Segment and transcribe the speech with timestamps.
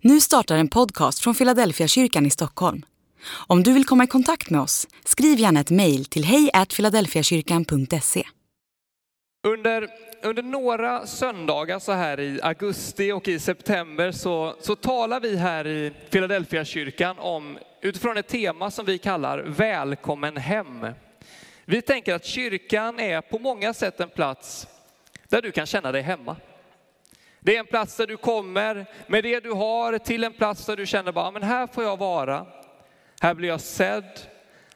[0.00, 2.82] Nu startar en podcast från Philadelphia kyrkan i Stockholm.
[3.46, 8.24] Om du vill komma i kontakt med oss, skriv gärna ett mejl till hejfiladelfiakyrkan.se.
[9.46, 9.88] Under,
[10.22, 15.66] under några söndagar så här i augusti och i september så, så talar vi här
[15.66, 20.86] i Philadelphia kyrkan om utifrån ett tema som vi kallar Välkommen hem.
[21.64, 24.66] Vi tänker att kyrkan är på många sätt en plats
[25.28, 26.36] där du kan känna dig hemma.
[27.46, 30.76] Det är en plats där du kommer med det du har till en plats där
[30.76, 32.46] du känner bara, men här får jag vara.
[33.20, 34.20] Här blir jag sedd.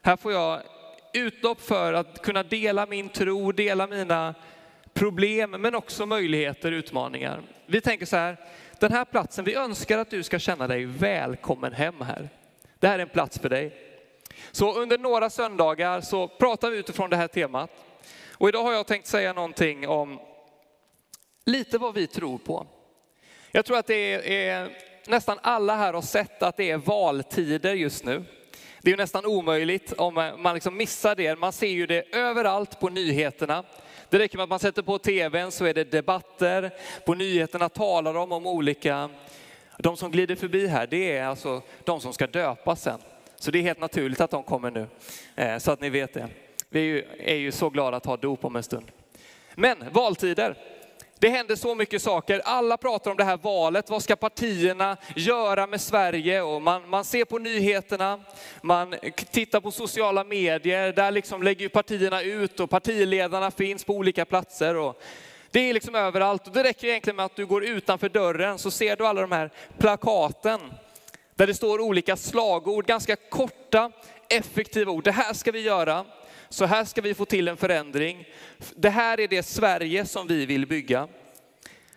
[0.02, 0.61] Här får jag
[1.12, 4.34] utlopp för att kunna dela min tro, dela mina
[4.92, 7.42] problem, men också möjligheter, utmaningar.
[7.66, 8.37] Vi tänker så här,
[8.78, 12.28] den här platsen, vi önskar att du ska känna dig välkommen hem här.
[12.78, 13.73] Det här är en plats för dig.
[14.52, 17.70] Så under några söndagar så pratar vi utifrån det här temat.
[18.33, 20.20] Och idag har jag tänkt säga någonting om
[21.44, 22.66] lite vad vi tror på.
[23.52, 24.70] Jag tror att det är,
[25.06, 28.24] nästan alla här har sett att det är valtider just nu.
[28.82, 31.38] Det är nästan omöjligt om eh, man liksom missar det.
[31.38, 33.64] Man ser ju det överallt på nyheterna.
[34.10, 36.70] Det räcker med att man sätter på tvn så är det debatter.
[37.06, 39.10] På nyheterna talar de om olika,
[39.78, 43.00] de som glider förbi här, det är alltså de som ska döpas sen.
[43.36, 44.86] Så det är helt naturligt att de kommer nu,
[45.36, 46.28] eh, så att ni vet det.
[46.69, 48.91] Vi är ju, är ju så glada att ha dop om en stund.
[49.54, 50.56] Men valtider,
[51.20, 52.42] det händer så mycket saker.
[52.44, 53.90] Alla pratar om det här valet.
[53.90, 56.42] Vad ska partierna göra med Sverige?
[56.42, 58.20] Och man, man ser på nyheterna,
[58.62, 58.94] man
[59.30, 60.92] tittar på sociala medier.
[60.92, 64.76] Där liksom lägger partierna ut och partiledarna finns på olika platser.
[64.76, 65.02] Och
[65.50, 66.46] det är liksom överallt.
[66.46, 69.32] Och det räcker egentligen med att du går utanför dörren så ser du alla de
[69.32, 70.60] här plakaten.
[71.34, 73.92] Där det står olika slagord, ganska korta,
[74.28, 75.04] effektiva ord.
[75.04, 76.04] Det här ska vi göra.
[76.53, 78.29] Så här ska vi få till en förändring.
[78.77, 81.09] Det här är det Sverige som vi vill bygga.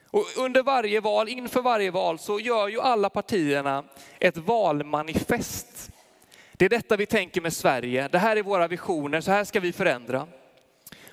[0.08, 3.84] Och under varje val, inför varje val, så gör ju alla partierna
[4.20, 5.92] ett valmanifest.
[6.54, 8.08] Det är detta vi tänker med Sverige.
[8.12, 10.28] Det här är våra visioner, så här ska vi förändra.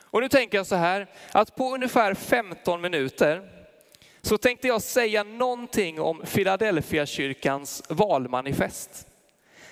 [0.00, 3.50] Och nu tänker jag så här, att på ungefär 15 minuter
[4.22, 9.08] så tänkte jag säga någonting om Philadelphia kyrkans valmanifest.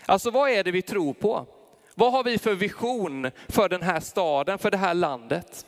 [0.07, 1.47] Alltså vad är det vi tror på?
[1.98, 5.66] Vad har vi för vision för den här staden, för det här landet?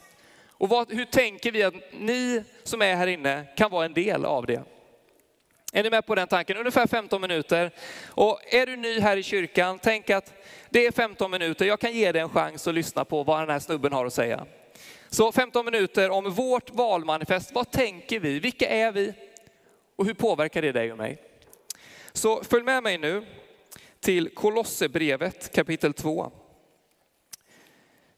[0.48, 4.24] Och vad, hur tänker vi att ni som är här inne kan vara en del
[4.24, 4.62] av det?
[5.72, 6.56] Är ni med på den tanken?
[6.56, 7.70] Ungefär 15 minuter.
[8.06, 10.32] Och är du ny här i kyrkan, tänk att
[10.68, 11.66] det är 15 minuter.
[11.66, 14.12] Jag kan ge dig en chans att lyssna på vad den här snubben har att
[14.12, 14.47] säga.
[15.08, 17.52] Så 15 minuter om vårt valmanifest.
[17.54, 18.38] Vad tänker vi?
[18.38, 19.14] Vilka är vi?
[19.97, 21.18] Och hur påverkar det dig och mig?
[22.12, 23.26] Så följ med mig nu
[24.00, 26.33] till Kolosserbrevet kapitel 2.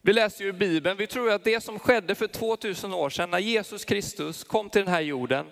[0.01, 3.31] Vi läser ju i Bibeln, vi tror att det som skedde för 2000 år sedan
[3.31, 5.47] när Jesus Kristus kom till den här jorden,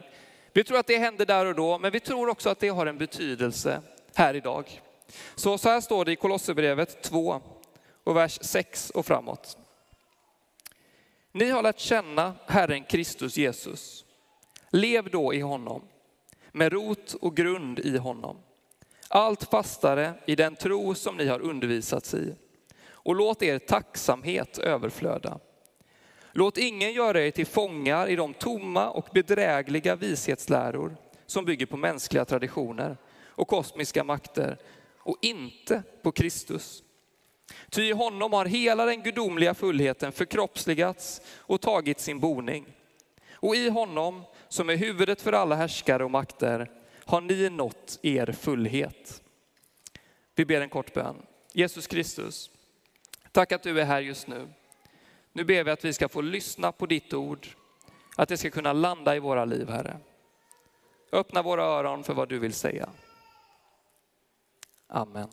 [0.53, 2.87] vi tror att det hände där och då, men vi tror också att det har
[2.87, 3.83] en betydelse
[4.15, 4.81] här idag.
[5.35, 7.43] Så, så här står det i Kolosserbrevet 2
[8.05, 9.59] och vers 6 och framåt.
[11.33, 14.05] Ni har lärt känna Herren Kristus Jesus.
[14.71, 15.83] Lev då i honom,
[16.53, 18.37] med rot och grund i honom
[19.10, 22.34] allt fastare i den tro som ni har undervisats i.
[22.93, 25.38] Och låt er tacksamhet överflöda.
[26.32, 31.76] Låt ingen göra er till fångar i de tomma och bedrägliga vishetsläror som bygger på
[31.76, 34.59] mänskliga traditioner och kosmiska makter
[34.98, 36.82] och inte på Kristus.
[37.71, 42.66] Ty i honom har hela den gudomliga fullheten förkroppsligats och tagit sin boning.
[43.32, 46.71] Och i honom, som är huvudet för alla härskare och makter,
[47.10, 49.22] har ni nått er fullhet.
[50.34, 51.26] Vi ber en kort bön.
[51.53, 52.50] Jesus Kristus,
[53.32, 54.48] tack att du är här just nu.
[55.32, 57.48] Nu ber vi att vi ska få lyssna på ditt ord,
[58.16, 59.98] att det ska kunna landa i våra liv, Herre.
[61.12, 62.88] Öppna våra öron för vad du vill säga.
[64.87, 65.28] Amen.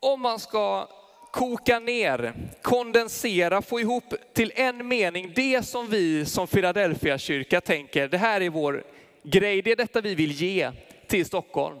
[0.00, 0.88] Om man ska
[1.36, 8.08] koka ner, kondensera, få ihop till en mening det som vi som Philadelphia kyrka tänker,
[8.08, 8.84] det här är vår
[9.22, 10.72] grej, det är detta vi vill ge
[11.06, 11.78] till Stockholm.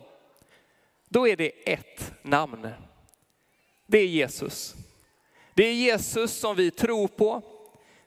[1.08, 2.68] Då är det ett namn.
[3.86, 4.74] Det är Jesus.
[5.54, 7.42] Det är Jesus som vi tror på.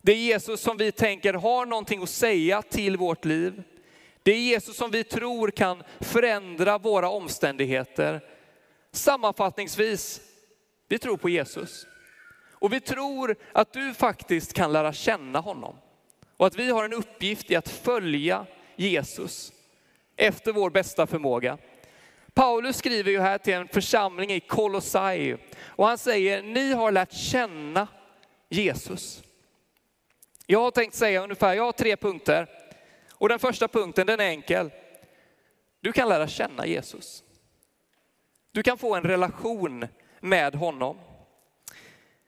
[0.01, 3.63] Det är Jesus som vi tänker har någonting att säga till vårt liv.
[4.23, 8.21] Det är Jesus som vi tror kan förändra våra omständigheter.
[8.91, 10.21] Sammanfattningsvis,
[10.89, 11.87] vi tror på Jesus.
[12.51, 15.75] Och vi tror att du faktiskt kan lära känna honom.
[16.37, 18.45] Och att vi har en uppgift i att följa
[18.75, 19.53] Jesus
[20.15, 21.57] efter vår bästa förmåga.
[22.33, 27.13] Paulus skriver ju här till en församling i Kolossai och han säger, ni har lärt
[27.13, 27.87] känna
[28.49, 29.23] Jesus.
[30.45, 32.47] Jag har tänkt säga ungefär, jag har tre punkter.
[33.11, 34.71] Och den första punkten, den är enkel.
[35.81, 37.23] Du kan lära känna Jesus.
[38.51, 39.87] Du kan få en relation
[40.21, 40.97] med honom.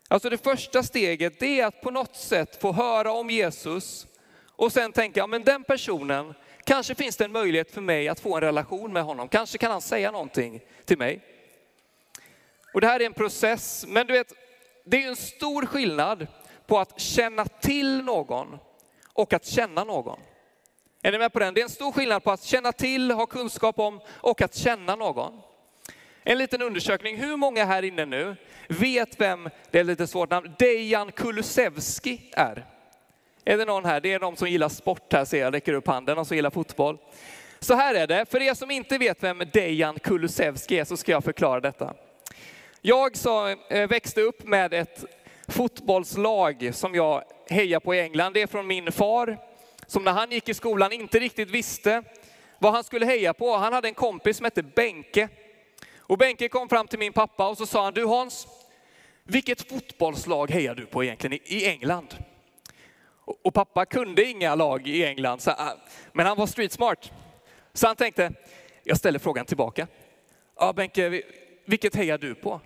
[0.07, 4.07] Alltså det första steget det är att på något sätt få höra om Jesus
[4.55, 6.33] och sen tänka, ja men den personen,
[6.63, 9.27] kanske finns det en möjlighet för mig att få en relation med honom.
[9.27, 11.21] Kanske kan han säga någonting till mig.
[12.73, 14.33] Och det här är en process, men du vet,
[14.85, 16.27] det är en stor skillnad
[16.67, 18.57] på att känna till någon
[19.13, 20.19] och att känna någon.
[21.03, 21.53] Är ni med på den?
[21.53, 24.95] Det är en stor skillnad på att känna till, ha kunskap om och att känna
[24.95, 25.41] någon.
[26.23, 28.35] En liten undersökning, hur många här inne nu
[28.68, 32.65] vet vem, det är lite svårt namn, Dejan Kulusevski är?
[33.45, 34.01] Är det någon här?
[34.01, 36.50] Det är de som gillar sport här ser jag, räcker upp handen, de som gillar
[36.50, 36.97] fotboll.
[37.59, 41.12] Så här är det, för er som inte vet vem Dejan Kulusevski är så ska
[41.12, 41.94] jag förklara detta.
[42.81, 45.06] Jag så, eh, växte upp med ett
[45.47, 48.33] fotbollslag som jag hejar på i England.
[48.33, 49.38] Det är från min far,
[49.88, 52.03] som när han gick i skolan inte riktigt visste
[52.59, 53.57] vad han skulle heja på.
[53.57, 55.29] Han hade en kompis som hette Benke.
[56.12, 58.48] Och Benke kom fram till min pappa och så sa han, du Hans,
[59.24, 62.18] vilket fotbollslag hejar du på egentligen i England?
[63.25, 65.68] Och pappa kunde inga lag i England, äh,
[66.13, 67.12] men han var street smart.
[67.74, 68.34] Så han tänkte,
[68.84, 69.88] jag ställer frågan tillbaka.
[70.60, 71.24] Ja Benke,
[71.66, 72.62] vilket hejar du på?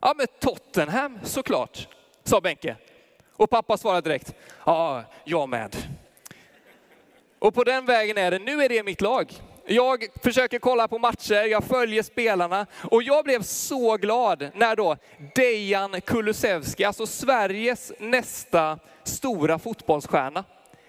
[0.00, 1.88] Ja men Tottenham såklart,
[2.24, 2.76] sa Benke.
[3.32, 4.34] Och pappa svarade direkt,
[4.66, 5.76] ja jag med.
[7.38, 9.32] Och på den vägen är det, nu är det mitt lag.
[9.66, 14.96] Jag försöker kolla på matcher, jag följer spelarna och jag blev så glad när då
[15.34, 20.44] Dejan Kulusevski, alltså Sveriges nästa stora fotbollsstjärna,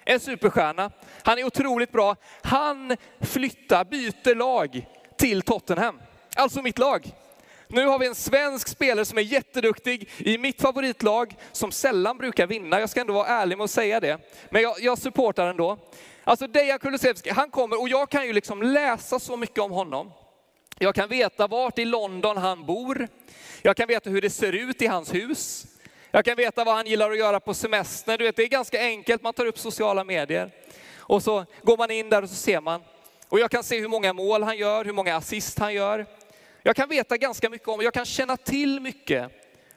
[0.06, 0.92] en superstjärna.
[1.24, 2.16] Han är otroligt bra.
[2.42, 4.86] Han flyttar, byter lag
[5.18, 6.00] till Tottenham,
[6.36, 7.12] alltså mitt lag.
[7.68, 12.48] Nu har vi en svensk spelare som är jätteduktig i mitt favoritlag, som sällan brukar
[12.48, 12.80] vinna.
[12.80, 14.18] Jag ska ändå vara ärlig med att säga det.
[14.50, 15.78] Men jag, jag supportar ändå.
[16.28, 20.12] Alltså Dejan Kulusevski, han kommer och jag kan ju liksom läsa så mycket om honom.
[20.80, 23.08] Jag kan veta vart i London han bor.
[23.62, 25.68] Jag kan veta hur det ser ut i hans hus.
[26.12, 28.18] Jag kan veta vad han gillar att göra på semestern.
[28.18, 30.52] Du vet, det är ganska enkelt, man tar upp sociala medier.
[30.98, 32.82] Och så går man in där och så ser man.
[33.30, 36.06] Och jag kan se hur många mål han gör, hur många assist han gör.
[36.64, 39.32] Jag kan veta ganska mycket om, jag kan känna till mycket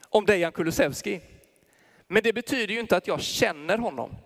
[0.09, 1.21] om Dejan Kulusevski.
[2.07, 4.17] Men det betyder ju inte att jag känner honom.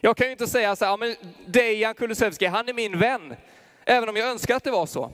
[0.00, 1.16] Jag kan ju inte säga så här, ja, men
[1.46, 3.36] Dejan Kulusevski, han är min vän.
[3.84, 5.12] Även om jag önskar att det var så.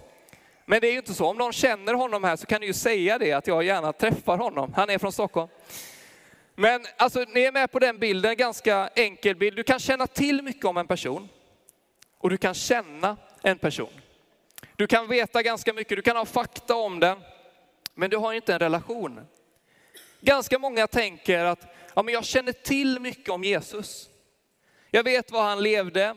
[0.67, 1.27] Men det är ju inte så.
[1.27, 4.39] Om någon känner honom här så kan du ju säga det, att jag gärna träffar
[4.39, 4.73] honom.
[4.77, 5.49] Han är från Stockholm.
[6.55, 9.57] Men alltså, ni är med på den bilden, ganska enkel bild.
[9.57, 11.29] Du kan känna till mycket om en person
[12.19, 13.93] och du kan känna en person.
[14.77, 17.19] Du kan veta ganska mycket, du kan ha fakta om den,
[17.95, 19.21] men du har inte en relation.
[20.21, 24.09] Ganska många tänker att ja, men jag känner till mycket om Jesus.
[24.95, 26.15] Jag vet vad han levde.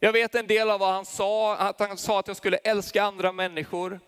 [0.00, 3.02] Jag vet en del av vad han sa, att han sa att jag skulle älska
[3.02, 4.00] andra människor.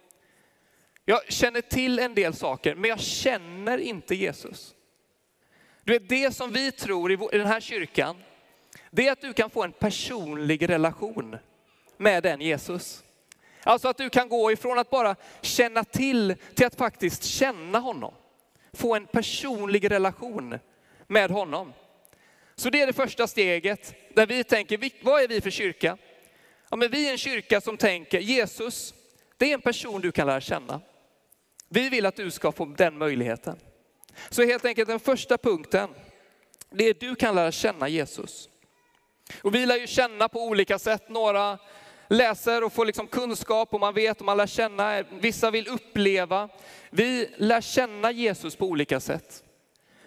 [1.05, 4.75] Jag känner till en del saker, men jag känner inte Jesus.
[5.85, 8.17] Du vet, det som vi tror i den här kyrkan,
[8.91, 11.37] det är att du kan få en personlig relation
[11.96, 13.05] med den Jesus.
[13.62, 18.14] Alltså att du kan gå ifrån att bara känna till till att faktiskt känna honom.
[18.73, 20.58] Få en personlig relation
[21.06, 21.73] med honom.
[22.61, 25.97] Så det är det första steget där vi tänker, vad är vi för kyrka?
[26.71, 28.94] Ja, men vi är en kyrka som tänker, Jesus,
[29.37, 30.81] det är en person du kan lära känna.
[31.69, 33.56] Vi vill att du ska få den möjligheten.
[34.31, 35.89] Så helt enkelt den första punkten,
[36.70, 38.49] det är du kan lära känna Jesus.
[39.43, 41.08] Och vi lär ju känna på olika sätt.
[41.08, 41.58] Några
[42.08, 45.03] läser och får liksom kunskap och man vet och man lär känna.
[45.03, 46.49] Vissa vill uppleva.
[46.91, 49.44] Vi lär känna Jesus på olika sätt.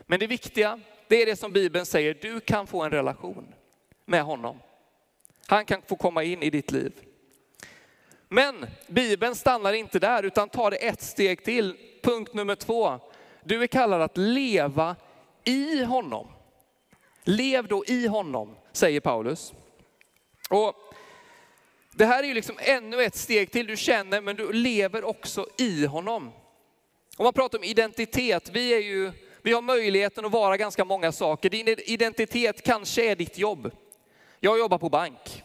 [0.05, 0.79] Men det viktiga,
[1.13, 3.53] det är det som Bibeln säger, du kan få en relation
[4.05, 4.59] med honom.
[5.47, 6.93] Han kan få komma in i ditt liv.
[8.29, 11.77] Men Bibeln stannar inte där utan tar det ett steg till.
[12.03, 12.99] Punkt nummer två.
[13.43, 14.95] Du är kallad att leva
[15.43, 16.27] i honom.
[17.23, 19.53] Lev då i honom, säger Paulus.
[20.49, 20.75] Och
[21.91, 23.67] det här är ju liksom ännu ett steg till.
[23.67, 26.31] Du känner, men du lever också i honom.
[27.17, 29.11] Om man pratar om identitet, vi är ju
[29.43, 31.49] vi har möjligheten att vara ganska många saker.
[31.49, 33.71] Din identitet kanske är ditt jobb.
[34.39, 35.43] Jag jobbar på bank.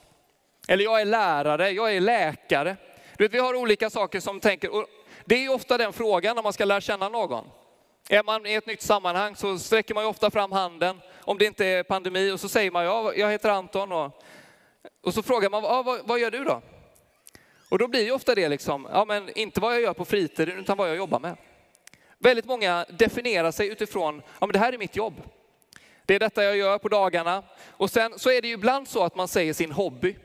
[0.69, 2.76] Eller jag är lärare, jag är läkare.
[3.17, 4.87] Du vet, vi har olika saker som tänker, och
[5.25, 7.45] det är ofta den frågan när man ska lära känna någon.
[8.09, 11.45] Är man i ett nytt sammanhang så sträcker man ju ofta fram handen, om det
[11.45, 13.93] inte är pandemi, och så säger man ja, jag heter Anton.
[13.93, 14.23] Och,
[15.02, 16.62] och så frågar man, ja, vad, vad gör du då?
[17.69, 20.59] Och då blir ju ofta det liksom, ja men inte vad jag gör på fritiden
[20.59, 21.37] utan vad jag jobbar med.
[22.18, 25.22] Väldigt många definierar sig utifrån, ja men det här är mitt jobb.
[26.06, 27.42] Det är detta jag gör på dagarna.
[27.68, 30.16] Och sen så är det ju ibland så att man säger sin hobby.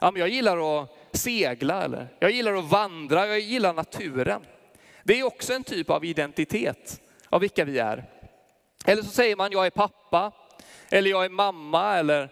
[0.00, 4.46] Ja, men jag gillar att segla eller jag gillar att vandra, jag gillar naturen.
[5.02, 8.04] Det är också en typ av identitet av vilka vi är.
[8.84, 10.32] Eller så säger man jag är pappa,
[10.90, 12.28] eller jag är mamma, eller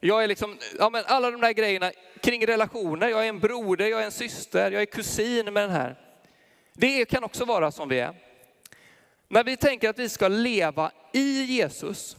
[0.00, 3.08] jag är liksom, ja men alla de där grejerna kring relationer.
[3.08, 5.96] Jag är en broder, jag är en syster, jag är kusin med den här.
[6.72, 8.27] Det kan också vara som vi är.
[9.28, 12.16] När vi tänker att vi ska leva i Jesus,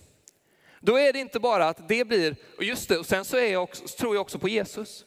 [0.79, 3.53] då är det inte bara att det blir, och just det, och sen så är
[3.53, 5.05] jag också, tror jag också på Jesus.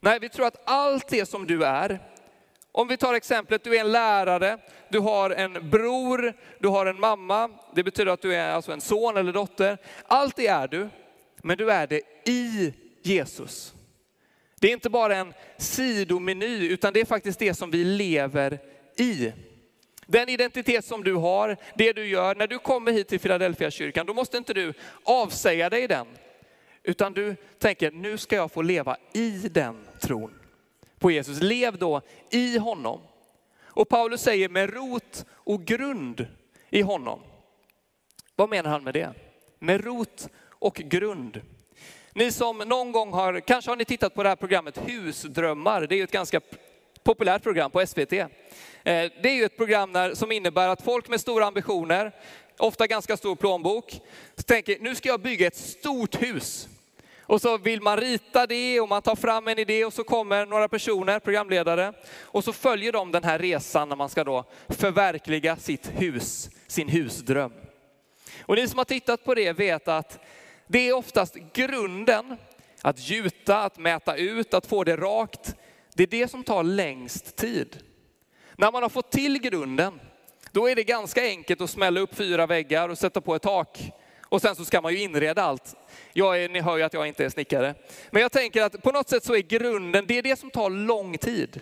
[0.00, 2.00] Nej, vi tror att allt det som du är,
[2.72, 4.58] om vi tar exemplet, du är en lärare,
[4.88, 8.80] du har en bror, du har en mamma, det betyder att du är alltså en
[8.80, 9.78] son eller dotter.
[10.06, 10.88] Allt det är du,
[11.36, 13.74] men du är det i Jesus.
[14.60, 18.58] Det är inte bara en sidomeny, utan det är faktiskt det som vi lever
[18.96, 19.32] i.
[20.06, 24.06] Den identitet som du har, det du gör, när du kommer hit till Philadelphia kyrkan,
[24.06, 24.72] då måste inte du
[25.04, 26.06] avsäga dig den.
[26.82, 30.34] Utan du tänker, nu ska jag få leva i den tron
[30.98, 31.42] på Jesus.
[31.42, 33.00] Lev då i honom.
[33.64, 36.26] Och Paulus säger med rot och grund
[36.70, 37.20] i honom.
[38.36, 39.12] Vad menar han med det?
[39.58, 41.40] Med rot och grund.
[42.14, 45.86] Ni som någon gång har, kanske har ni tittat på det här programmet Husdrömmar.
[45.86, 46.40] Det är ju ett ganska
[47.02, 48.12] populärt program på SVT.
[48.86, 52.12] Eh, det är ju ett program där, som innebär att folk med stora ambitioner,
[52.58, 54.00] ofta ganska stor plånbok,
[54.46, 56.68] tänker nu ska jag bygga ett stort hus.
[57.20, 60.46] Och så vill man rita det och man tar fram en idé och så kommer
[60.46, 65.56] några personer, programledare, och så följer de den här resan när man ska då förverkliga
[65.56, 67.52] sitt hus, sin husdröm.
[68.42, 70.18] Och ni som har tittat på det vet att
[70.66, 72.36] det är oftast grunden,
[72.82, 75.54] att gjuta, att mäta ut, att få det rakt.
[75.94, 77.83] Det är det som tar längst tid.
[78.56, 80.00] När man har fått till grunden,
[80.52, 83.92] då är det ganska enkelt att smälla upp fyra väggar och sätta på ett tak.
[84.28, 85.74] Och sen så ska man ju inreda allt.
[86.12, 87.74] Jag är, ni hör ju att jag inte är snickare.
[88.10, 90.70] Men jag tänker att på något sätt så är grunden, det är det som tar
[90.70, 91.60] lång tid.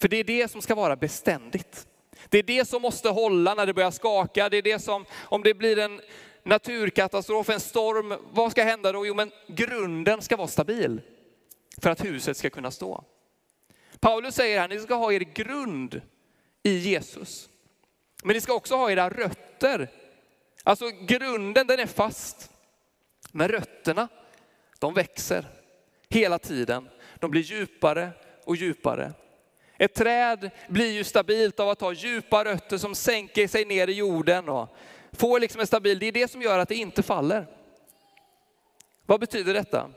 [0.00, 1.86] För det är det som ska vara beständigt.
[2.28, 4.48] Det är det som måste hålla när det börjar skaka.
[4.48, 6.00] Det är det som, om det blir en
[6.42, 9.06] naturkatastrof, en storm, vad ska hända då?
[9.06, 11.00] Jo, men grunden ska vara stabil
[11.82, 13.04] för att huset ska kunna stå.
[14.00, 16.00] Paulus säger här, ni ska ha er grund
[16.62, 17.48] i Jesus.
[18.22, 19.88] Men ni ska också ha era rötter.
[20.64, 22.50] Alltså grunden den är fast.
[23.32, 24.08] Men rötterna,
[24.78, 25.44] de växer
[26.08, 26.88] hela tiden.
[27.18, 28.10] De blir djupare
[28.44, 29.12] och djupare.
[29.78, 33.92] Ett träd blir ju stabilt av att ha djupa rötter som sänker sig ner i
[33.92, 34.76] jorden och
[35.12, 37.46] får liksom en stabil, det är det som gör att det inte faller.
[39.06, 39.90] Vad betyder detta?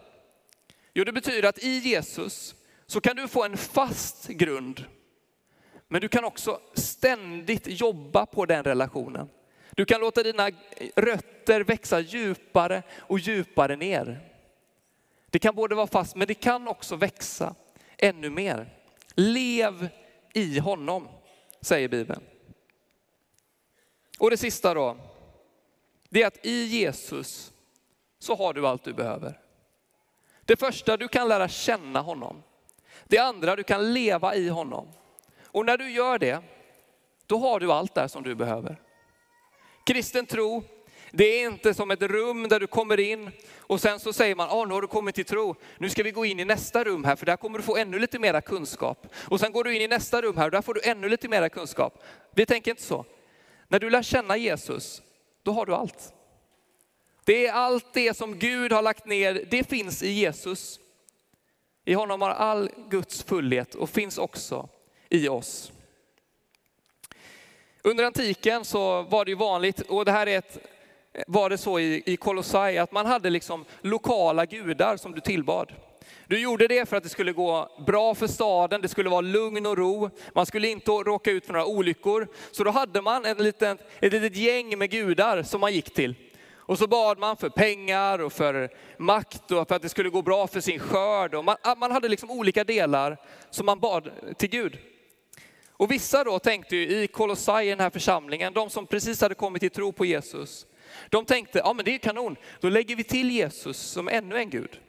[0.93, 2.55] Jo, det betyder att i Jesus
[2.93, 4.85] så kan du få en fast grund.
[5.87, 9.29] Men du kan också ständigt jobba på den relationen.
[9.71, 10.49] Du kan låta dina
[10.95, 14.29] rötter växa djupare och djupare ner.
[15.29, 17.55] Det kan både vara fast, men det kan också växa
[17.97, 18.69] ännu mer.
[19.15, 19.89] Lev
[20.33, 21.07] i honom,
[21.61, 22.23] säger Bibeln.
[24.19, 24.97] Och det sista då,
[26.09, 27.53] det är att i Jesus
[28.19, 29.39] så har du allt du behöver.
[30.45, 32.43] Det första, du kan lära känna honom.
[33.03, 34.87] Det andra, du kan leva i honom.
[35.45, 36.43] Och när du gör det,
[37.25, 38.81] då har du allt där som du behöver.
[39.85, 40.63] Kristen tro,
[41.11, 44.49] det är inte som ett rum där du kommer in och sen så säger man,
[44.49, 47.03] ah, nu har du kommit till tro, nu ska vi gå in i nästa rum
[47.03, 49.07] här för där kommer du få ännu lite mera kunskap.
[49.15, 51.27] Och sen går du in i nästa rum här och där får du ännu lite
[51.27, 52.03] mera kunskap.
[52.31, 53.05] Vi tänker inte så.
[53.67, 55.01] När du lär känna Jesus,
[55.43, 56.13] då har du allt.
[57.25, 60.79] Det är allt det som Gud har lagt ner, det finns i Jesus.
[61.85, 64.69] I honom har all Guds fullhet och finns också
[65.09, 65.71] i oss.
[67.81, 70.57] Under antiken så var det ju vanligt, och det här är ett,
[71.27, 75.73] var det så i, i Kolossai, att man hade liksom lokala gudar som du tillbad.
[76.27, 79.65] Du gjorde det för att det skulle gå bra för staden, det skulle vara lugn
[79.65, 82.27] och ro, man skulle inte råka ut för några olyckor.
[82.51, 86.15] Så då hade man en liten, ett litet gäng med gudar som man gick till.
[86.65, 90.21] Och så bad man för pengar och för makt och för att det skulle gå
[90.21, 91.35] bra för sin skörd.
[91.35, 93.17] Och man, man hade liksom olika delar
[93.49, 94.77] som man bad till Gud.
[95.71, 99.59] Och vissa då tänkte ju i Kolossai, den här församlingen, de som precis hade kommit
[99.59, 100.65] till tro på Jesus,
[101.09, 104.49] de tänkte, ja men det är kanon, då lägger vi till Jesus som ännu en
[104.49, 104.79] Gud.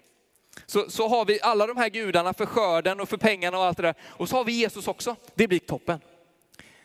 [0.67, 3.77] Så, så har vi alla de här gudarna för skörden och för pengarna och allt
[3.77, 3.95] det där.
[4.03, 6.01] Och så har vi Jesus också, det blir toppen.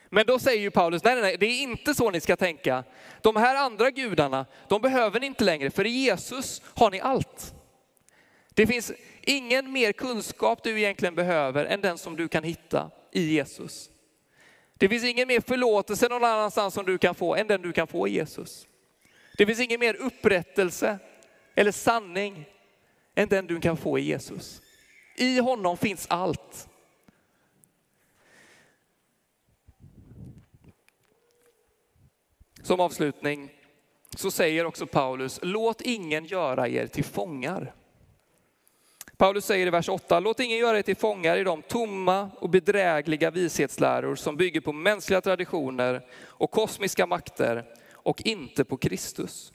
[0.09, 2.83] Men då säger ju Paulus, nej, nej, nej, det är inte så ni ska tänka.
[3.21, 7.53] De här andra gudarna, de behöver ni inte längre, för i Jesus har ni allt.
[8.53, 13.33] Det finns ingen mer kunskap du egentligen behöver än den som du kan hitta i
[13.33, 13.89] Jesus.
[14.77, 17.87] Det finns ingen mer förlåtelse någon annanstans som du kan få än den du kan
[17.87, 18.67] få i Jesus.
[19.37, 20.99] Det finns ingen mer upprättelse
[21.55, 22.45] eller sanning
[23.15, 24.61] än den du kan få i Jesus.
[25.17, 26.68] I honom finns allt.
[32.69, 33.51] Som avslutning
[34.15, 37.73] så säger också Paulus, låt ingen göra er till fångar.
[39.17, 42.49] Paulus säger i vers 8, låt ingen göra er till fångar i de tomma och
[42.49, 49.53] bedrägliga vishetsläror som bygger på mänskliga traditioner och kosmiska makter och inte på Kristus.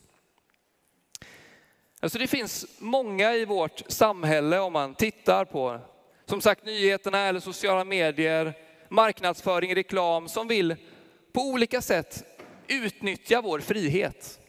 [2.00, 5.80] Alltså det finns många i vårt samhälle om man tittar på,
[6.26, 8.54] som sagt nyheterna eller sociala medier,
[8.88, 10.76] marknadsföring, reklam som vill
[11.33, 12.34] på olika sätt
[12.68, 14.40] utnyttja vår frihet.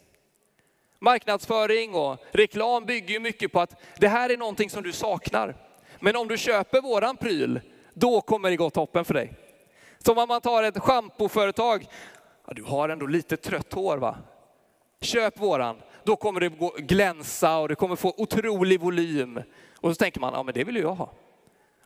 [0.99, 5.55] Marknadsföring och reklam bygger ju mycket på att det här är någonting som du saknar.
[5.99, 7.61] Men om du köper våran pryl,
[7.93, 9.33] då kommer det gå toppen för dig.
[9.97, 11.87] Som om man tar ett schampoföretag,
[12.47, 14.17] ja, du har ändå lite trött hår va?
[15.01, 19.41] Köp våran, då kommer det gå glänsa och det kommer få otrolig volym.
[19.81, 21.11] Och så tänker man, ja men det vill ju jag ha.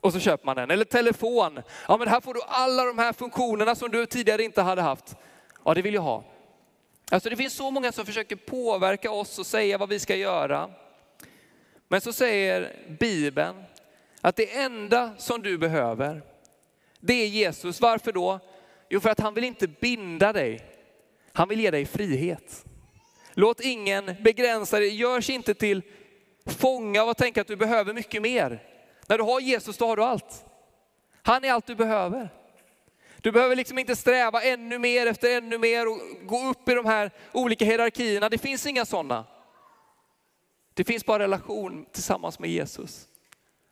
[0.00, 0.70] Och så köper man den.
[0.70, 4.62] Eller telefon, ja men här får du alla de här funktionerna som du tidigare inte
[4.62, 5.16] hade haft.
[5.70, 6.24] Ja det vill jag ha.
[7.10, 10.70] Alltså det finns så många som försöker påverka oss och säga vad vi ska göra.
[11.88, 13.64] Men så säger Bibeln
[14.20, 16.22] att det enda som du behöver,
[17.00, 17.80] det är Jesus.
[17.80, 18.40] Varför då?
[18.88, 20.64] Jo, för att han vill inte binda dig.
[21.32, 22.64] Han vill ge dig frihet.
[23.34, 25.82] Låt ingen begränsa dig, görs inte till
[26.46, 28.62] fånga och tänka att du behöver mycket mer.
[29.06, 30.44] När du har Jesus, då har du allt.
[31.22, 32.39] Han är allt du behöver.
[33.22, 36.86] Du behöver liksom inte sträva ännu mer efter ännu mer och gå upp i de
[36.86, 38.28] här olika hierarkierna.
[38.28, 39.24] Det finns inga sådana.
[40.74, 43.08] Det finns bara relation tillsammans med Jesus.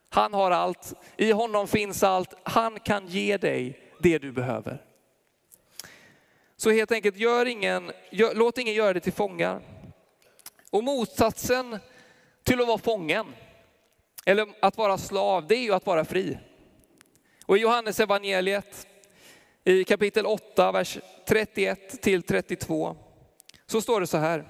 [0.09, 2.35] Han har allt, i honom finns allt.
[2.43, 4.85] Han kan ge dig det du behöver.
[6.57, 9.62] Så helt enkelt, gör ingen, gör, låt ingen göra dig till fångar.
[10.71, 11.78] Och motsatsen
[12.43, 13.26] till att vara fången,
[14.26, 16.38] eller att vara slav, det är ju att vara fri.
[17.47, 18.87] Och i Johannes evangeliet
[19.64, 22.97] i kapitel 8, vers 31 till 32,
[23.66, 24.44] så står det så här.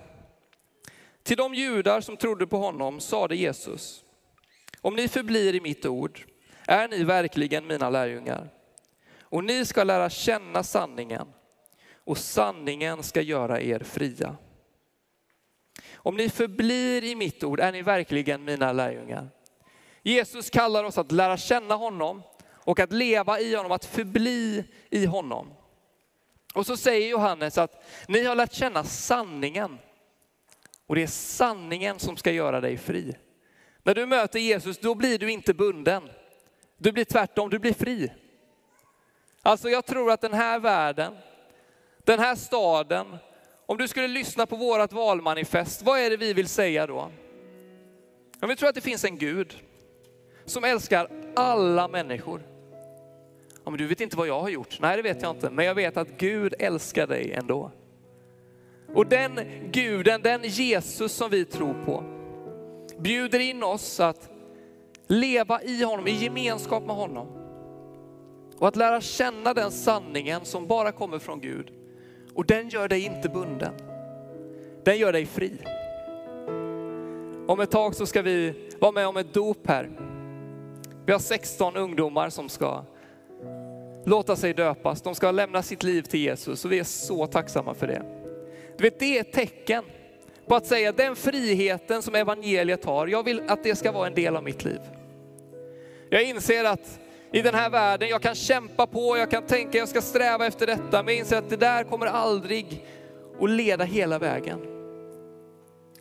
[1.22, 4.04] Till de judar som trodde på honom sade Jesus,
[4.80, 6.20] om ni förblir i mitt ord
[6.66, 8.50] är ni verkligen mina lärjungar.
[9.20, 11.28] Och ni ska lära känna sanningen
[12.04, 14.36] och sanningen ska göra er fria.
[15.94, 19.28] Om ni förblir i mitt ord är ni verkligen mina lärjungar.
[20.02, 22.22] Jesus kallar oss att lära känna honom
[22.68, 25.50] och att leva i honom, att förbli i honom.
[26.54, 29.78] Och så säger Johannes att ni har lärt känna sanningen.
[30.86, 33.16] Och det är sanningen som ska göra dig fri.
[33.82, 36.08] När du möter Jesus, då blir du inte bunden.
[36.78, 38.12] Du blir tvärtom, du blir fri.
[39.42, 41.16] Alltså jag tror att den här världen,
[42.04, 43.16] den här staden,
[43.66, 47.12] om du skulle lyssna på vårt valmanifest, vad är det vi vill säga då?
[48.40, 49.56] Om vi tror att det finns en Gud
[50.44, 52.57] som älskar alla människor.
[53.68, 54.80] Ja, men du vet inte vad jag har gjort.
[54.80, 55.50] Nej, det vet jag inte.
[55.50, 57.70] Men jag vet att Gud älskar dig ändå.
[58.94, 59.40] Och den
[59.72, 62.04] guden, den Jesus som vi tror på,
[62.98, 64.30] bjuder in oss att
[65.06, 67.26] leva i honom, i gemenskap med honom.
[68.58, 71.72] Och att lära känna den sanningen som bara kommer från Gud.
[72.34, 73.72] Och den gör dig inte bunden.
[74.84, 75.52] Den gör dig fri.
[77.48, 79.90] Om ett tag så ska vi vara med om ett dop här.
[81.06, 82.84] Vi har 16 ungdomar som ska
[84.08, 85.02] låta sig döpas.
[85.02, 88.02] De ska lämna sitt liv till Jesus och vi är så tacksamma för det.
[88.78, 89.84] Du vet, det är ett tecken
[90.46, 94.14] på att säga den friheten som evangeliet har, jag vill att det ska vara en
[94.14, 94.80] del av mitt liv.
[96.10, 97.00] Jag inser att
[97.32, 100.66] i den här världen, jag kan kämpa på, jag kan tänka jag ska sträva efter
[100.66, 102.86] detta, men jag inser att det där kommer aldrig
[103.40, 104.60] att leda hela vägen.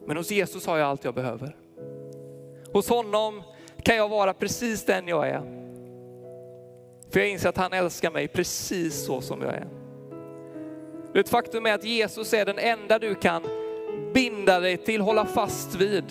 [0.05, 1.55] Men hos Jesus har jag allt jag behöver.
[2.73, 3.43] Hos honom
[3.83, 5.66] kan jag vara precis den jag är.
[7.09, 9.67] För jag inser att han älskar mig precis så som jag är.
[11.15, 13.43] Ett faktum är att Jesus är den enda du kan
[14.13, 16.05] binda dig till, hålla fast vid,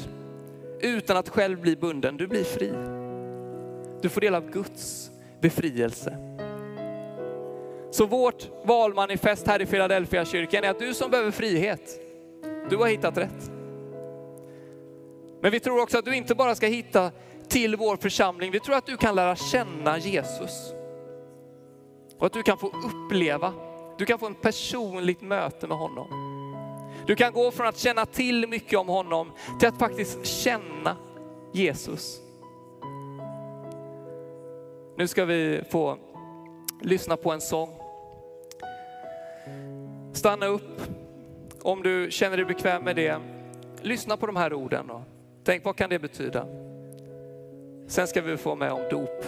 [0.81, 2.17] utan att själv bli bunden.
[2.17, 2.73] Du blir fri.
[4.03, 6.17] Du får del av Guds befrielse.
[7.91, 12.01] Så vårt valmanifest här i Philadelphia kyrkan är att du som behöver frihet,
[12.71, 13.51] du har hittat rätt.
[15.41, 17.11] Men vi tror också att du inte bara ska hitta
[17.49, 20.76] till vår församling, vi tror att du kan lära känna Jesus.
[22.19, 23.53] Och att du kan få uppleva,
[23.99, 26.09] du kan få en personligt möte med honom.
[27.07, 30.97] Du kan gå från att känna till mycket om honom till att faktiskt känna
[31.53, 32.21] Jesus.
[34.97, 35.99] Nu ska vi få
[36.83, 37.69] lyssna på en sång.
[40.13, 40.81] Stanna upp
[41.67, 43.21] Om du känner dig bekväm med det,
[43.83, 45.03] lyssna på de här orden och
[45.45, 46.47] tänk vad kan det betyda?
[47.89, 49.25] Sen ska vi få med om dop.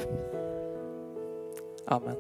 [1.87, 2.17] Amen.